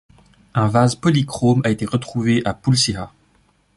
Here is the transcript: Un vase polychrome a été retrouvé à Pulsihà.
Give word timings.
Un 0.55 0.67
vase 0.67 0.95
polychrome 0.95 1.61
a 1.63 1.69
été 1.69 1.85
retrouvé 1.85 2.41
à 2.43 2.55
Pulsihà. 2.55 3.11